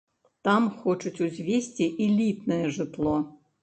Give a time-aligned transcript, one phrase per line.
[0.47, 3.19] Там хочуць узвесці элітнае жытло.